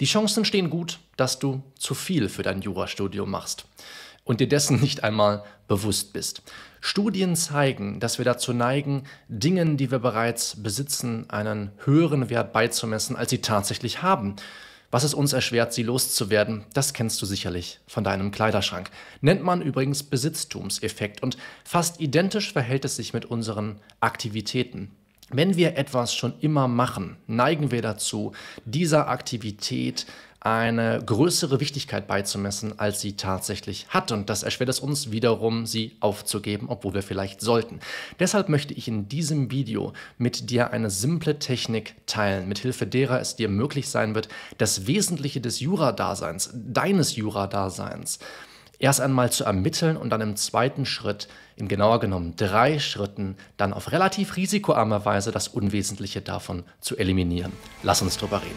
[0.00, 3.66] Die Chancen stehen gut, dass du zu viel für dein Jurastudium machst
[4.24, 6.42] und dir dessen nicht einmal bewusst bist.
[6.80, 13.16] Studien zeigen, dass wir dazu neigen, Dingen, die wir bereits besitzen, einen höheren Wert beizumessen,
[13.16, 14.36] als sie tatsächlich haben.
[14.90, 18.90] Was es uns erschwert, sie loszuwerden, das kennst du sicherlich von deinem Kleiderschrank.
[19.20, 24.92] Nennt man übrigens Besitztumseffekt und fast identisch verhält es sich mit unseren Aktivitäten.
[25.30, 28.32] Wenn wir etwas schon immer machen, neigen wir dazu,
[28.64, 30.06] dieser Aktivität
[30.44, 34.12] eine größere Wichtigkeit beizumessen, als sie tatsächlich hat.
[34.12, 37.80] Und das erschwert es uns wiederum, sie aufzugeben, obwohl wir vielleicht sollten.
[38.20, 43.36] Deshalb möchte ich in diesem Video mit dir eine simple Technik teilen, mithilfe derer es
[43.36, 48.18] dir möglich sein wird, das Wesentliche des Jura-Daseins, deines Jura-Daseins,
[48.84, 53.72] erst einmal zu ermitteln und dann im zweiten Schritt, in genauer genommen drei Schritten, dann
[53.72, 57.52] auf relativ risikoarme Weise das Unwesentliche davon zu eliminieren.
[57.82, 58.52] Lass uns drüber reden.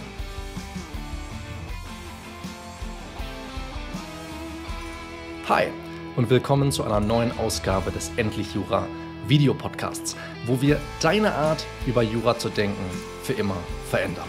[5.47, 5.67] Hi
[6.17, 8.85] und willkommen zu einer neuen Ausgabe des Endlich Jura
[9.27, 12.83] Videopodcasts, wo wir deine Art, über Jura zu denken,
[13.23, 13.55] für immer
[13.89, 14.27] verändern.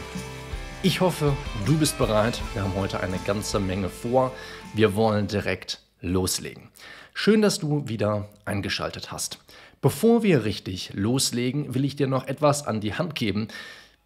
[0.84, 1.32] Ich hoffe,
[1.66, 2.40] du bist bereit.
[2.54, 4.30] Wir haben heute eine ganze Menge vor.
[4.74, 6.68] Wir wollen direkt loslegen.
[7.14, 9.38] Schön, dass du wieder eingeschaltet hast.
[9.80, 13.48] Bevor wir richtig loslegen, will ich dir noch etwas an die Hand geben,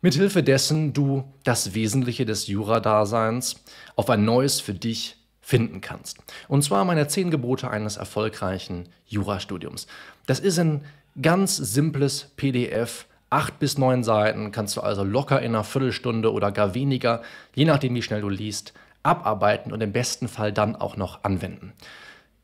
[0.03, 3.57] mithilfe dessen du das Wesentliche des Jura-Daseins
[3.97, 6.19] auf ein neues für dich finden kannst.
[6.49, 9.87] Und zwar meine zehn Gebote eines erfolgreichen Jurastudiums.
[10.27, 10.85] Das ist ein
[11.21, 16.53] ganz simples PDF, acht bis neun Seiten, kannst du also locker in einer Viertelstunde oder
[16.53, 17.23] gar weniger,
[17.55, 21.73] je nachdem wie schnell du liest, abarbeiten und im besten Fall dann auch noch anwenden.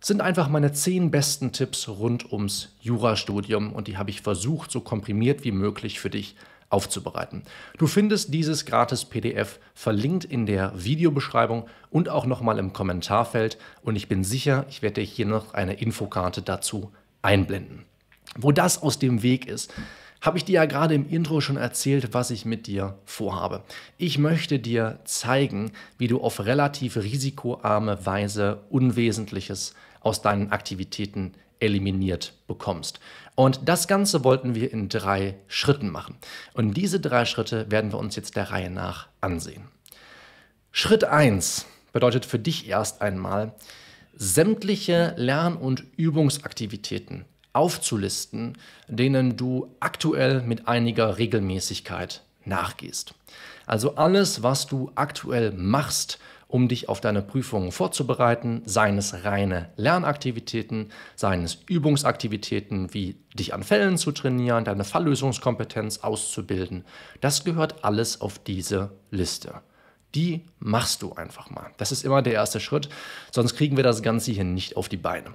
[0.01, 4.71] Das sind einfach meine zehn besten Tipps rund ums Jurastudium und die habe ich versucht,
[4.71, 6.37] so komprimiert wie möglich für dich
[6.71, 7.43] aufzubereiten.
[7.79, 13.97] Du findest dieses gratis PDF verlinkt in der Videobeschreibung und auch nochmal im Kommentarfeld und
[13.97, 17.85] ich bin sicher, ich werde dir hier noch eine Infokarte dazu einblenden.
[18.37, 19.73] Wo das aus dem Weg ist,
[20.21, 23.63] habe ich dir ja gerade im Intro schon erzählt, was ich mit dir vorhabe.
[23.97, 32.35] Ich möchte dir zeigen, wie du auf relativ risikoarme Weise Unwesentliches aus deinen Aktivitäten eliminiert
[32.47, 33.01] bekommst.
[33.35, 36.17] Und das Ganze wollten wir in drei Schritten machen.
[36.55, 39.69] Und diese drei Schritte werden wir uns jetzt der Reihe nach ansehen.
[40.73, 43.55] Schritt 1 bedeutet für dich erst einmal,
[44.15, 53.15] sämtliche Lern- und Übungsaktivitäten aufzulisten, denen du aktuell mit einiger Regelmäßigkeit nachgehst.
[53.67, 59.69] Also alles, was du aktuell machst, um dich auf deine Prüfungen vorzubereiten, seien es reine
[59.77, 66.85] Lernaktivitäten, seien es Übungsaktivitäten, wie dich an Fällen zu trainieren, deine Falllösungskompetenz auszubilden.
[67.21, 69.61] Das gehört alles auf diese Liste.
[70.15, 71.71] Die machst du einfach mal.
[71.77, 72.89] Das ist immer der erste Schritt,
[73.31, 75.35] sonst kriegen wir das Ganze hier nicht auf die Beine.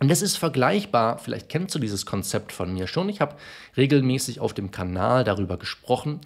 [0.00, 3.36] Und das ist vergleichbar, vielleicht kennst du dieses Konzept von mir schon, ich habe
[3.76, 6.20] regelmäßig auf dem Kanal darüber gesprochen,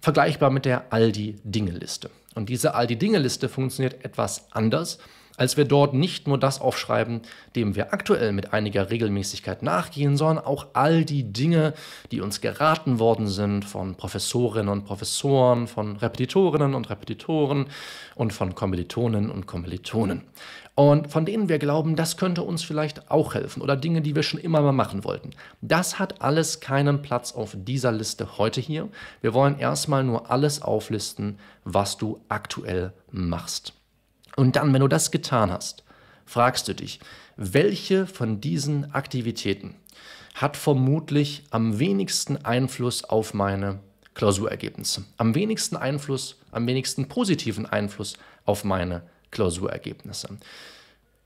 [0.00, 2.10] vergleichbar mit der Aldi-Dinge-Liste.
[2.34, 4.98] Und diese Aldi-Dinge-Liste funktioniert etwas anders,
[5.36, 7.22] als wir dort nicht nur das aufschreiben,
[7.56, 11.74] dem wir aktuell mit einiger Regelmäßigkeit nachgehen, sondern auch all die Dinge,
[12.12, 17.66] die uns geraten worden sind von Professorinnen und Professoren, von Repetitorinnen und Repetitoren
[18.14, 20.22] und von Kommilitonen und Kommilitonen.
[20.76, 24.24] Und von denen wir glauben, das könnte uns vielleicht auch helfen oder Dinge, die wir
[24.24, 25.30] schon immer mal machen wollten.
[25.60, 28.88] Das hat alles keinen Platz auf dieser Liste heute hier.
[29.20, 33.72] Wir wollen erstmal nur alles auflisten, was du aktuell machst.
[34.36, 35.84] Und dann, wenn du das getan hast,
[36.26, 37.00] fragst du dich,
[37.36, 39.74] welche von diesen Aktivitäten
[40.34, 43.80] hat vermutlich am wenigsten Einfluss auf meine
[44.14, 48.14] Klausurergebnisse, am wenigsten Einfluss, am wenigsten positiven Einfluss
[48.44, 50.28] auf meine Klausurergebnisse.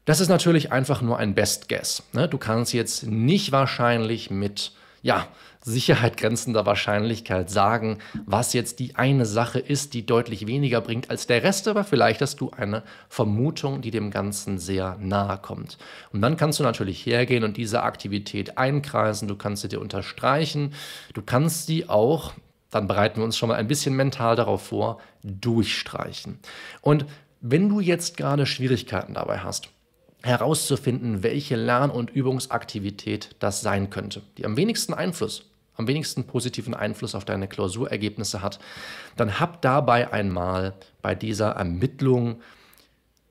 [0.04, 2.02] Das ist natürlich einfach nur ein Best Guess.
[2.12, 2.28] Ne?
[2.28, 5.28] Du kannst jetzt nicht wahrscheinlich mit ja,
[5.60, 11.26] Sicherheit grenzender Wahrscheinlichkeit sagen, was jetzt die eine Sache ist, die deutlich weniger bringt als
[11.26, 15.78] der Rest, aber vielleicht hast du eine Vermutung, die dem Ganzen sehr nahe kommt.
[16.12, 20.74] Und dann kannst du natürlich hergehen und diese Aktivität einkreisen, du kannst sie dir unterstreichen,
[21.14, 22.32] du kannst sie auch,
[22.70, 26.38] dann bereiten wir uns schon mal ein bisschen mental darauf vor, durchstreichen.
[26.80, 27.06] Und
[27.40, 29.70] wenn du jetzt gerade Schwierigkeiten dabei hast,
[30.28, 36.74] herauszufinden, welche Lern- und Übungsaktivität das sein könnte, die am wenigsten Einfluss, am wenigsten positiven
[36.74, 38.58] Einfluss auf deine Klausurergebnisse hat,
[39.16, 42.40] dann hab dabei einmal bei dieser Ermittlung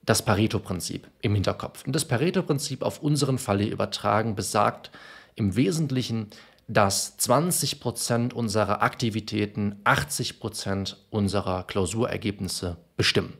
[0.05, 1.85] das Pareto-Prinzip im Hinterkopf.
[1.85, 4.91] Und das Pareto-Prinzip auf unseren Fall hier übertragen besagt
[5.35, 6.27] im Wesentlichen,
[6.67, 13.33] dass 20% unserer Aktivitäten 80% unserer Klausurergebnisse bestimmen.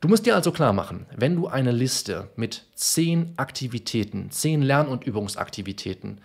[0.00, 4.88] Du musst dir also klar machen, wenn du eine Liste mit 10 Aktivitäten, 10 Lern-
[4.88, 6.20] und Übungsaktivitäten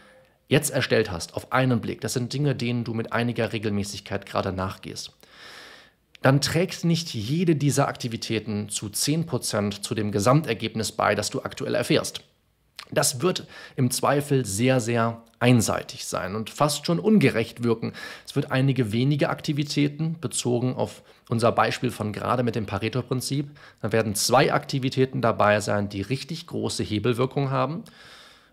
[0.50, 4.52] jetzt erstellt hast, auf einen Blick, das sind Dinge, denen du mit einiger Regelmäßigkeit gerade
[4.52, 5.14] nachgehst,
[6.22, 11.74] dann trägt nicht jede dieser Aktivitäten zu 10% zu dem Gesamtergebnis bei, das du aktuell
[11.74, 12.24] erfährst.
[12.92, 17.94] Das wird im Zweifel sehr, sehr einseitig sein und fast schon ungerecht wirken.
[18.26, 23.50] Es wird einige wenige Aktivitäten bezogen auf unser Beispiel von gerade mit dem Pareto-Prinzip.
[23.82, 27.84] Da werden zwei Aktivitäten dabei sein, die richtig große Hebelwirkung haben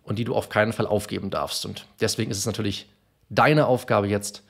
[0.03, 1.67] und die du auf keinen Fall aufgeben darfst.
[1.67, 2.89] Und deswegen ist es natürlich
[3.29, 4.43] deine Aufgabe jetzt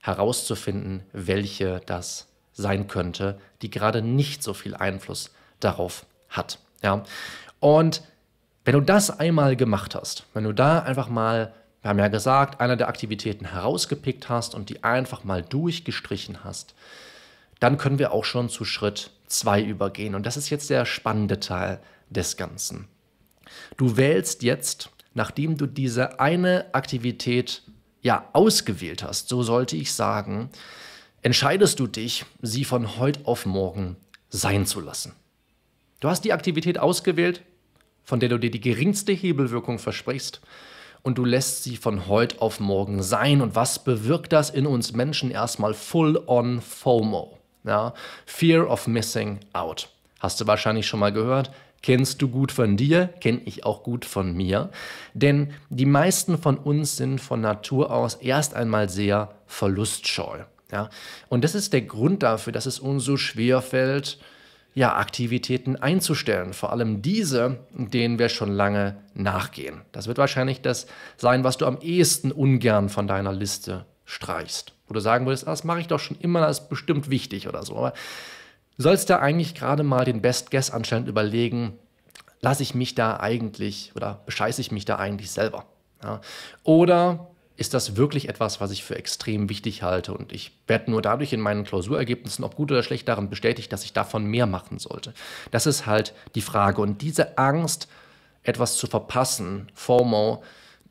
[0.00, 6.58] herauszufinden, welche das sein könnte, die gerade nicht so viel Einfluss darauf hat.
[6.82, 7.04] Ja?
[7.60, 8.02] Und
[8.66, 12.60] wenn du das einmal gemacht hast, wenn du da einfach mal, wir haben ja gesagt,
[12.60, 16.74] eine der Aktivitäten herausgepickt hast und die einfach mal durchgestrichen hast,
[17.60, 20.16] dann können wir auch schon zu Schritt 2 übergehen.
[20.16, 21.78] Und das ist jetzt der spannende Teil
[22.10, 22.88] des Ganzen.
[23.76, 27.62] Du wählst jetzt, nachdem du diese eine Aktivität
[28.02, 30.50] ja ausgewählt hast, so sollte ich sagen,
[31.22, 33.96] entscheidest du dich, sie von heute auf morgen
[34.28, 35.12] sein zu lassen.
[36.00, 37.42] Du hast die Aktivität ausgewählt,
[38.06, 40.40] von der du dir die geringste Hebelwirkung versprichst,
[41.02, 43.40] und du lässt sie von heute auf morgen sein.
[43.40, 47.38] Und was bewirkt das in uns Menschen erstmal full-on FOMO?
[47.62, 47.94] Ja?
[48.24, 49.88] Fear of Missing Out.
[50.18, 51.52] Hast du wahrscheinlich schon mal gehört.
[51.80, 54.70] Kennst du gut von dir, kenne ich auch gut von mir.
[55.14, 60.40] Denn die meisten von uns sind von Natur aus erst einmal sehr verlustscheu.
[60.72, 60.90] Ja?
[61.28, 64.18] Und das ist der Grund dafür, dass es uns so schwer fällt,
[64.76, 66.52] ja, Aktivitäten einzustellen.
[66.52, 69.80] Vor allem diese, denen wir schon lange nachgehen.
[69.90, 70.86] Das wird wahrscheinlich das
[71.16, 74.74] sein, was du am ehesten ungern von deiner Liste streichst.
[74.86, 77.48] Wo du sagen würdest, ah, das mache ich doch schon immer, das ist bestimmt wichtig
[77.48, 77.74] oder so.
[77.74, 77.94] Aber
[78.76, 81.78] du sollst da eigentlich gerade mal den Best Guess anstellen überlegen,
[82.42, 85.64] lasse ich mich da eigentlich oder bescheiße ich mich da eigentlich selber?
[86.02, 86.20] Ja?
[86.64, 90.12] Oder ist das wirklich etwas, was ich für extrem wichtig halte.
[90.12, 93.84] Und ich werde nur dadurch in meinen Klausurergebnissen, ob gut oder schlecht, darin bestätigt, dass
[93.84, 95.14] ich davon mehr machen sollte.
[95.50, 96.82] Das ist halt die Frage.
[96.82, 97.88] Und diese Angst,
[98.42, 100.42] etwas zu verpassen, FOMO,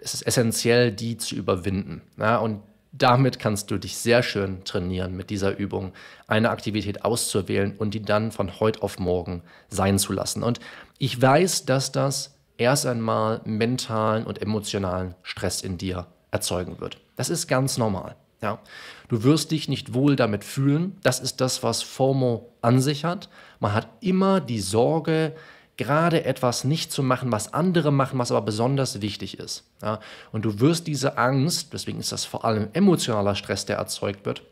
[0.02, 2.02] es ist essentiell, die zu überwinden.
[2.18, 5.94] Ja, und damit kannst du dich sehr schön trainieren, mit dieser Übung
[6.28, 10.44] eine Aktivität auszuwählen und die dann von heute auf morgen sein zu lassen.
[10.44, 10.60] Und
[10.98, 17.00] ich weiß, dass das erst einmal mentalen und emotionalen Stress in dir erzeugen wird.
[17.16, 18.16] Das ist ganz normal.
[18.42, 18.60] Ja.
[19.08, 20.98] Du wirst dich nicht wohl damit fühlen.
[21.02, 23.30] Das ist das, was FOMO an sich hat.
[23.60, 25.34] Man hat immer die Sorge,
[25.78, 29.64] gerade etwas nicht zu machen, was andere machen, was aber besonders wichtig ist.
[29.82, 30.00] Ja.
[30.34, 34.44] Und du wirst diese Angst, deswegen ist das vor allem emotionaler Stress, der erzeugt wird,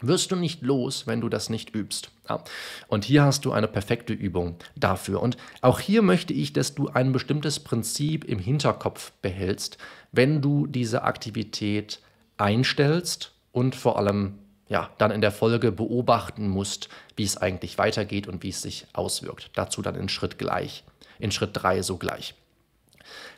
[0.00, 2.10] wirst du nicht los, wenn du das nicht übst.
[2.28, 2.42] Ja.
[2.88, 5.22] Und hier hast du eine perfekte Übung dafür.
[5.22, 9.78] Und auch hier möchte ich, dass du ein bestimmtes Prinzip im Hinterkopf behältst,
[10.12, 12.00] wenn du diese Aktivität
[12.36, 14.38] einstellst und vor allem
[14.68, 18.86] ja, dann in der Folge beobachten musst, wie es eigentlich weitergeht und wie es sich
[18.92, 19.50] auswirkt.
[19.54, 20.84] Dazu dann in Schritt gleich,
[21.18, 22.34] in Schritt 3 sogleich.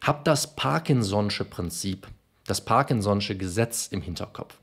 [0.02, 2.08] Hab das Parkinson'sche Prinzip,
[2.46, 4.56] das Parkinson'sche Gesetz im Hinterkopf.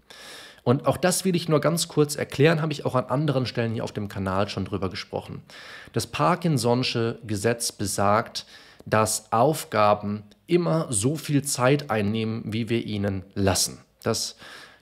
[0.66, 3.74] Und auch das will ich nur ganz kurz erklären, habe ich auch an anderen Stellen
[3.74, 5.44] hier auf dem Kanal schon drüber gesprochen.
[5.94, 8.48] Das Parkinson'sche Gesetz besagt,
[8.86, 13.78] dass Aufgaben immer so viel Zeit einnehmen, wie wir ihnen lassen.
[14.02, 14.38] Dass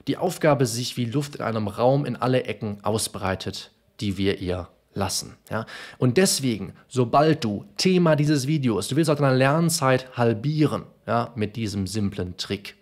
[0.08, 4.68] die Aufgabe sich wie Luft in einem Raum in alle Ecken ausbreitet, die wir ihr
[4.94, 5.36] lassen.
[5.50, 5.66] Ja?
[5.98, 11.56] Und deswegen, sobald du Thema dieses Videos, du willst auch deine Lernzeit halbieren, ja, mit
[11.56, 12.76] diesem simplen Trick,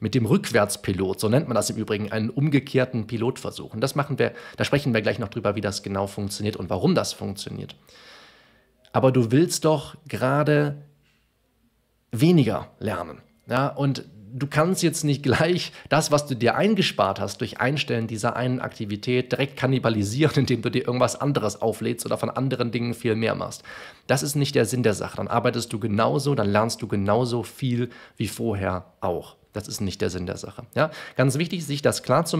[0.00, 3.74] mit dem Rückwärtspilot, so nennt man das im Übrigen, einen umgekehrten Pilotversuch.
[3.74, 6.70] Und das machen wir, da sprechen wir gleich noch drüber, wie das genau funktioniert und
[6.70, 7.76] warum das funktioniert.
[8.92, 10.82] Aber du willst doch gerade
[12.12, 13.20] weniger lernen.
[13.46, 18.08] Ja, und du kannst jetzt nicht gleich das, was du dir eingespart hast, durch Einstellen
[18.08, 22.94] dieser einen Aktivität direkt kannibalisieren, indem du dir irgendwas anderes auflädst oder von anderen Dingen
[22.94, 23.62] viel mehr machst.
[24.06, 25.16] Das ist nicht der Sinn der Sache.
[25.16, 29.36] Dann arbeitest du genauso, dann lernst du genauso viel wie vorher auch.
[29.52, 30.64] Das ist nicht der Sinn der Sache.
[30.74, 30.90] Ja?
[31.16, 32.36] Ganz wichtig, sich das klar zu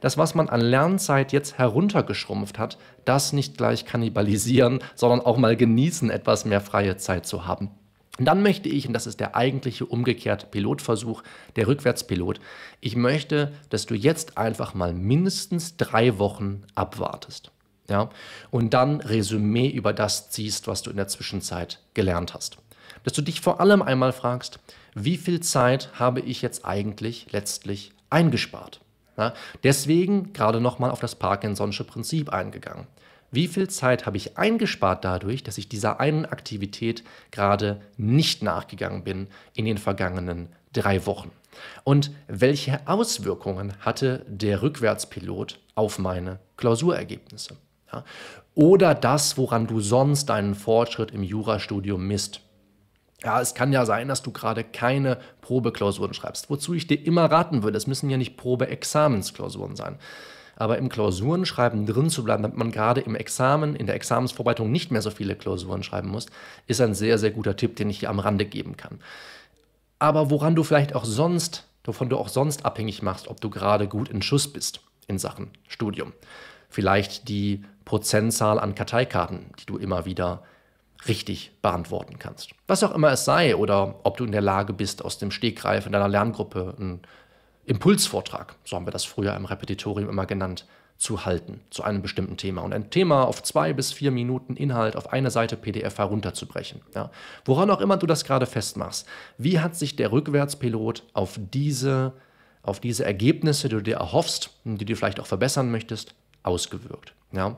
[0.00, 5.56] dass was man an Lernzeit jetzt heruntergeschrumpft hat, das nicht gleich kannibalisieren, sondern auch mal
[5.56, 7.70] genießen, etwas mehr freie Zeit zu haben.
[8.18, 11.22] Und dann möchte ich, und das ist der eigentliche umgekehrte Pilotversuch,
[11.56, 12.40] der Rückwärtspilot,
[12.80, 17.52] ich möchte, dass du jetzt einfach mal mindestens drei Wochen abwartest.
[17.88, 18.10] Ja?
[18.50, 22.58] Und dann Resümee über das ziehst, was du in der Zwischenzeit gelernt hast.
[23.04, 24.58] dass du dich vor allem einmal fragst,
[24.94, 28.80] wie viel Zeit habe ich jetzt eigentlich letztlich eingespart?
[29.16, 32.86] Ja, deswegen gerade nochmal auf das Parkinson'sche Prinzip eingegangen.
[33.30, 39.04] Wie viel Zeit habe ich eingespart dadurch, dass ich dieser einen Aktivität gerade nicht nachgegangen
[39.04, 41.30] bin in den vergangenen drei Wochen?
[41.84, 47.56] Und welche Auswirkungen hatte der Rückwärtspilot auf meine Klausurergebnisse?
[47.92, 48.04] Ja,
[48.54, 52.40] oder das, woran du sonst deinen Fortschritt im Jurastudium misst.
[53.22, 57.24] Ja, es kann ja sein, dass du gerade keine Probeklausuren schreibst, wozu ich dir immer
[57.24, 57.76] raten würde.
[57.76, 59.98] Es müssen ja nicht Probeexamensklausuren sein.
[60.60, 64.90] Aber im Klausurenschreiben drin zu bleiben, damit man gerade im Examen, in der Examensvorbereitung nicht
[64.90, 66.26] mehr so viele Klausuren schreiben muss,
[66.66, 68.98] ist ein sehr, sehr guter Tipp, den ich hier am Rande geben kann.
[70.00, 73.86] Aber woran du vielleicht auch sonst, wovon du auch sonst abhängig machst, ob du gerade
[73.86, 76.12] gut in Schuss bist in Sachen Studium.
[76.68, 80.42] Vielleicht die Prozentzahl an Karteikarten, die du immer wieder
[81.06, 82.50] richtig beantworten kannst.
[82.66, 85.86] Was auch immer es sei, oder ob du in der Lage bist, aus dem Stegreif
[85.86, 87.02] in deiner Lerngruppe einen
[87.68, 90.66] Impulsvortrag, so haben wir das früher im Repetitorium immer genannt,
[90.98, 94.96] zu halten zu einem bestimmten Thema und ein Thema auf zwei bis vier Minuten Inhalt
[94.96, 96.80] auf eine Seite PDF herunterzubrechen.
[96.94, 97.10] Ja.
[97.44, 99.06] Woran auch immer du das gerade festmachst,
[99.38, 102.14] wie hat sich der Rückwärtspilot auf diese,
[102.62, 107.14] auf diese Ergebnisse, die du dir erhoffst die du vielleicht auch verbessern möchtest, ausgewirkt?
[107.30, 107.56] Ja.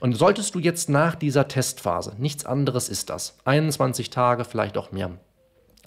[0.00, 4.92] Und solltest du jetzt nach dieser Testphase, nichts anderes ist das, 21 Tage, vielleicht auch
[4.92, 5.12] mehr,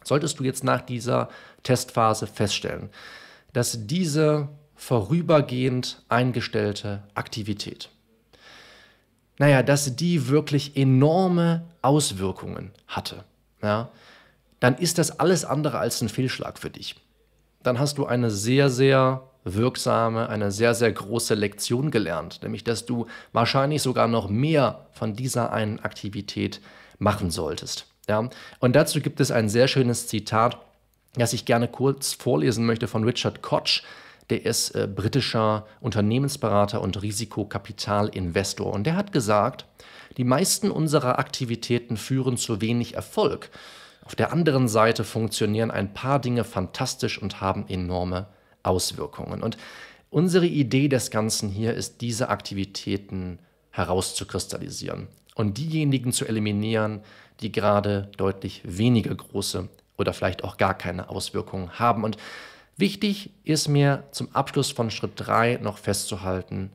[0.04, 1.30] solltest du jetzt nach dieser
[1.62, 2.90] Testphase feststellen,
[3.56, 7.90] dass diese vorübergehend eingestellte Aktivität,
[9.38, 13.24] naja, dass die wirklich enorme Auswirkungen hatte,
[13.62, 13.90] ja,
[14.60, 16.96] dann ist das alles andere als ein Fehlschlag für dich.
[17.64, 22.86] Dann hast du eine sehr, sehr wirksame, eine sehr, sehr große Lektion gelernt, nämlich dass
[22.86, 26.60] du wahrscheinlich sogar noch mehr von dieser einen Aktivität
[27.00, 27.86] machen solltest.
[28.10, 28.30] Ja?
[28.60, 30.58] Und dazu gibt es ein sehr schönes Zitat,
[31.22, 33.82] das ich gerne kurz vorlesen möchte von Richard Koch.
[34.30, 38.74] Der ist äh, britischer Unternehmensberater und Risikokapitalinvestor.
[38.74, 39.66] Und der hat gesagt,
[40.18, 43.50] die meisten unserer Aktivitäten führen zu wenig Erfolg.
[44.04, 48.28] Auf der anderen Seite funktionieren ein paar Dinge fantastisch und haben enorme
[48.64, 49.42] Auswirkungen.
[49.42, 49.58] Und
[50.10, 53.40] unsere Idee des Ganzen hier ist, diese Aktivitäten
[53.72, 57.02] herauszukristallisieren und diejenigen zu eliminieren,
[57.42, 62.04] die gerade deutlich weniger große oder vielleicht auch gar keine Auswirkungen haben.
[62.04, 62.18] Und
[62.78, 66.72] wichtig ist mir zum Abschluss von Schritt 3 noch festzuhalten,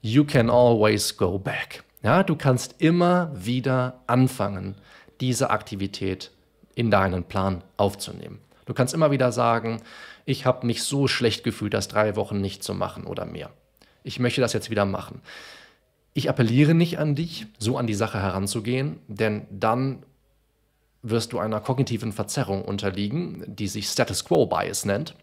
[0.00, 1.84] you can always go back.
[2.02, 4.74] Ja, du kannst immer wieder anfangen,
[5.20, 6.30] diese Aktivität
[6.74, 8.40] in deinen Plan aufzunehmen.
[8.64, 9.82] Du kannst immer wieder sagen,
[10.24, 13.50] ich habe mich so schlecht gefühlt, das drei Wochen nicht zu machen oder mehr.
[14.02, 15.20] Ich möchte das jetzt wieder machen.
[16.14, 20.04] Ich appelliere nicht an dich, so an die Sache heranzugehen, denn dann
[21.02, 25.14] wirst du einer kognitiven Verzerrung unterliegen, die sich Status Quo Bias nennt.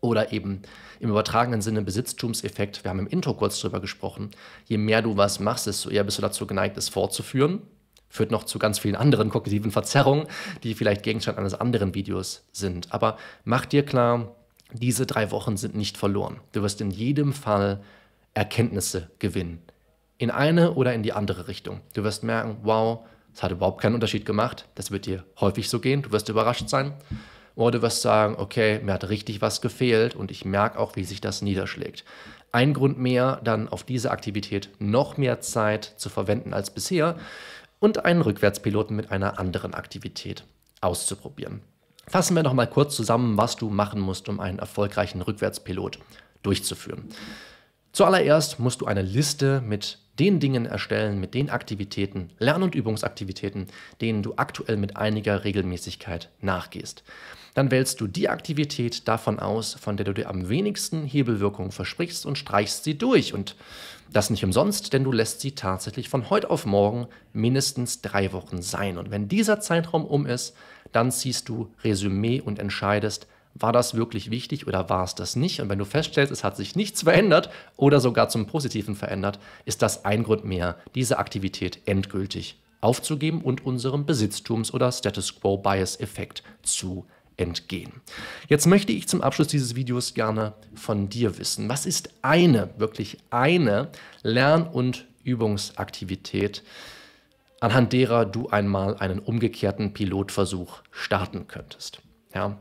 [0.00, 0.62] Oder eben
[1.00, 2.84] im übertragenen Sinne Besitztumseffekt.
[2.84, 4.30] Wir haben im Intro kurz drüber gesprochen.
[4.66, 7.62] Je mehr du was machst, desto eher bist du dazu geneigt, es fortzuführen
[8.08, 10.26] führt noch zu ganz vielen anderen kognitiven Verzerrungen,
[10.62, 12.92] die vielleicht Gegenstand eines anderen Videos sind.
[12.92, 14.34] Aber mach dir klar,
[14.72, 16.40] diese drei Wochen sind nicht verloren.
[16.52, 17.82] Du wirst in jedem Fall
[18.34, 19.62] Erkenntnisse gewinnen.
[20.18, 21.80] In eine oder in die andere Richtung.
[21.94, 23.00] Du wirst merken, wow,
[23.38, 24.66] es hat überhaupt keinen Unterschied gemacht.
[24.74, 26.02] Das wird dir häufig so gehen.
[26.02, 26.94] Du wirst überrascht sein.
[27.54, 31.04] Oder du wirst sagen, okay, mir hat richtig was gefehlt und ich merke auch, wie
[31.04, 32.04] sich das niederschlägt.
[32.50, 37.14] Ein Grund mehr, dann auf diese Aktivität noch mehr Zeit zu verwenden als bisher
[37.78, 40.42] und einen Rückwärtspiloten mit einer anderen Aktivität
[40.80, 41.60] auszuprobieren.
[42.08, 46.00] Fassen wir noch mal kurz zusammen, was du machen musst, um einen erfolgreichen Rückwärtspilot
[46.42, 47.04] durchzuführen.
[47.92, 53.66] Zuallererst musst du eine Liste mit den Dingen erstellen, mit den Aktivitäten, Lern- und Übungsaktivitäten,
[54.00, 57.04] denen du aktuell mit einiger Regelmäßigkeit nachgehst.
[57.54, 62.24] Dann wählst du die Aktivität davon aus, von der du dir am wenigsten Hebelwirkung versprichst
[62.24, 63.34] und streichst sie durch.
[63.34, 63.56] Und
[64.12, 68.62] das nicht umsonst, denn du lässt sie tatsächlich von heute auf morgen mindestens drei Wochen
[68.62, 68.96] sein.
[68.96, 70.54] Und wenn dieser Zeitraum um ist,
[70.92, 73.26] dann ziehst du Resümee und entscheidest,
[73.58, 75.60] war das wirklich wichtig oder war es das nicht?
[75.60, 79.82] Und wenn du feststellst, es hat sich nichts verändert oder sogar zum Positiven verändert, ist
[79.82, 87.06] das ein Grund mehr, diese Aktivität endgültig aufzugeben und unserem Besitztums- oder Status Quo-Bias-Effekt zu
[87.36, 87.92] entgehen.
[88.48, 93.18] Jetzt möchte ich zum Abschluss dieses Videos gerne von dir wissen, was ist eine, wirklich
[93.30, 93.88] eine
[94.22, 96.62] Lern- und Übungsaktivität,
[97.60, 102.00] anhand derer du einmal einen umgekehrten Pilotversuch starten könntest?
[102.34, 102.58] Ja.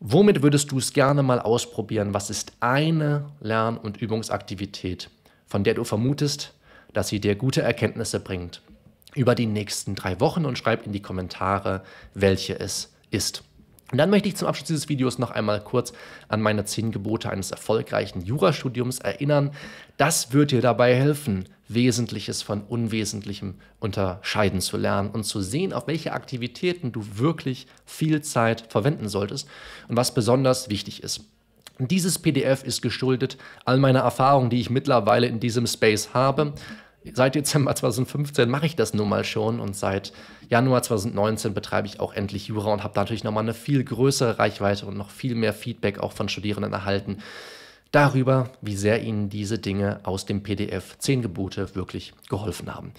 [0.00, 2.12] Womit würdest du es gerne mal ausprobieren?
[2.12, 5.10] Was ist eine Lern- und Übungsaktivität,
[5.46, 6.52] von der du vermutest,
[6.92, 8.60] dass sie dir gute Erkenntnisse bringt,
[9.14, 13.42] über die nächsten drei Wochen und schreib in die Kommentare, welche es ist.
[13.92, 15.92] Und dann möchte ich zum Abschluss dieses Videos noch einmal kurz
[16.28, 19.52] an meine zehn Gebote eines erfolgreichen Jurastudiums erinnern.
[19.96, 25.86] Das wird dir dabei helfen, Wesentliches von Unwesentlichem unterscheiden zu lernen und zu sehen, auf
[25.86, 29.48] welche Aktivitäten du wirklich viel Zeit verwenden solltest
[29.88, 31.24] und was besonders wichtig ist.
[31.78, 36.54] Dieses PDF ist geschuldet all meiner Erfahrungen, die ich mittlerweile in diesem Space habe.
[37.12, 40.12] Seit Dezember 2015 mache ich das nun mal schon und seit
[40.48, 44.86] Januar 2019 betreibe ich auch endlich Jura und habe natürlich nochmal eine viel größere Reichweite
[44.86, 47.18] und noch viel mehr Feedback auch von Studierenden erhalten
[47.92, 52.92] darüber, wie sehr ihnen diese Dinge aus dem PDF 10 Gebote wirklich geholfen haben.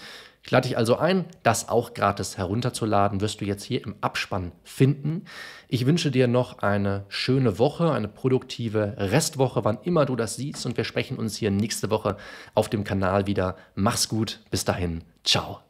[0.48, 4.54] Ich lade dich also ein, das auch gratis herunterzuladen, wirst du jetzt hier im Abspann
[4.64, 5.26] finden.
[5.68, 10.66] Ich wünsche dir noch eine schöne Woche, eine produktive Restwoche, wann immer du das siehst
[10.66, 12.16] und wir sprechen uns hier nächste Woche
[12.54, 13.58] auf dem Kanal wieder.
[13.76, 15.67] Mach's gut, bis dahin, ciao.